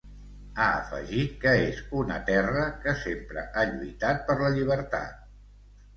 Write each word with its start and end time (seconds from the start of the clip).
Ha 0.61 0.69
afegit 0.77 1.35
que 1.43 1.51
és 1.65 1.83
una 2.01 2.17
terra 2.31 2.65
que 2.87 2.97
‘sempre 3.05 3.47
ha 3.63 3.67
lluitat 3.75 4.27
per 4.31 4.39
la 4.45 4.51
llibertat’. 4.57 5.25